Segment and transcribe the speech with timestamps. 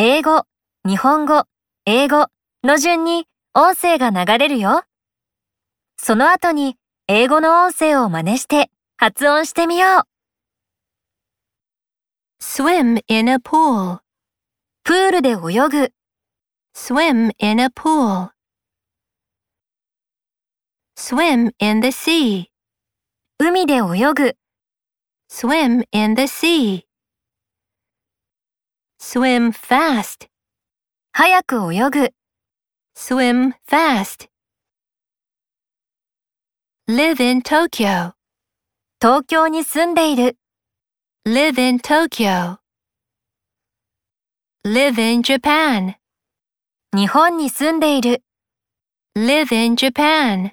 [0.00, 0.44] 英語、
[0.86, 1.42] 日本語、
[1.84, 2.28] 英語
[2.62, 4.84] の順に音声が流れるよ。
[5.96, 6.76] その後に
[7.08, 10.02] 英語の音声を真似して発音してみよう。
[12.40, 13.98] swim in a pool,
[14.84, 15.92] プールで泳ぐ、
[16.76, 18.30] swim in a pool.
[20.96, 22.44] Swim in the sea,
[23.40, 24.36] 海で泳ぐ、
[25.28, 26.87] swim in the sea.
[29.00, 30.28] Swim fast,
[31.12, 32.14] 早く泳ぐ、
[32.96, 34.28] swim fast.
[36.88, 38.14] Live in Tokyo,
[39.00, 40.36] 東京に住んでいる、
[41.24, 42.58] live in Tokyo.
[44.64, 45.94] Live in Japan,
[46.92, 48.24] 日本に住んでいる、
[49.14, 50.50] live in Japan.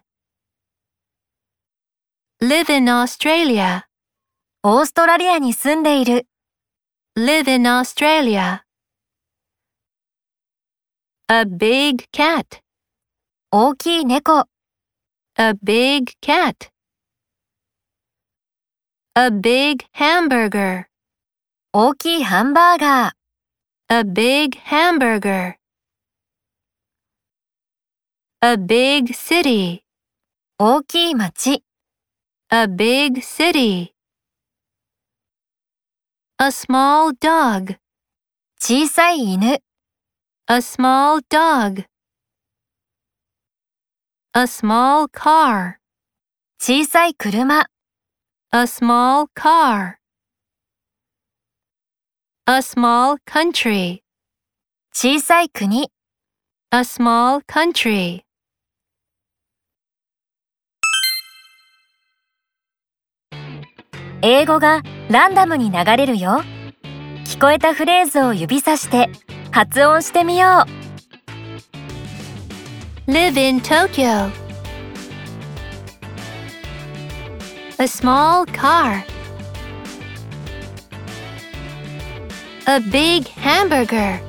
[2.39, 3.85] Live in Australia,
[4.61, 6.27] オーストラリアに住んでいる、
[7.16, 8.62] live in Australia.
[11.28, 12.62] A big cat,
[13.50, 14.46] 大きい猫、
[15.36, 16.70] a big cat.
[19.14, 20.86] A big hamburger,
[21.72, 25.56] 大きいハンバーガー、 a big hamburger.
[28.40, 29.82] A big city,
[30.58, 31.62] 大きい町、
[32.50, 33.92] a big city.
[36.38, 37.76] A small dog,
[38.58, 39.60] 小さい犬、
[40.46, 41.84] a small dog.
[44.32, 45.76] A small car,
[46.58, 47.66] 小さい車、
[48.52, 49.96] a small car.
[52.46, 54.00] A small country,
[54.92, 55.90] 小さい国、
[56.70, 58.22] a small country.
[64.21, 66.41] 英語がランダムに流れるよ。
[67.25, 69.09] 聞こえたフレーズを指さして
[69.51, 70.65] 発音してみよ
[73.07, 73.11] う。
[73.11, 74.31] Live in Tokyo.
[77.77, 79.03] A small car.
[82.67, 84.19] A big hamburger.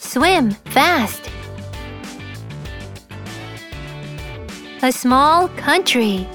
[0.00, 1.28] Swim fast.
[4.82, 6.26] A small country.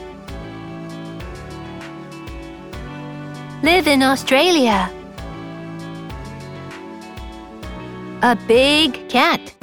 [3.72, 4.92] Live in Australia.
[8.24, 9.54] A big cat.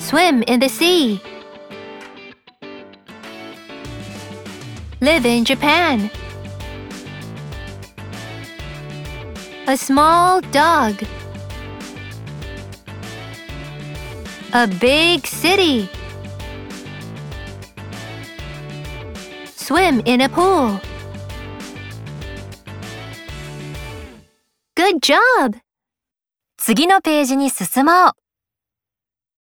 [0.00, 1.22] Swim in the sea.
[5.00, 6.10] Live in Japan.
[9.68, 10.94] A small dog.
[14.52, 15.88] A big city.
[19.61, 20.79] Swim in a pool.
[24.75, 25.57] Good job!
[26.57, 28.20] 次のページに進もう。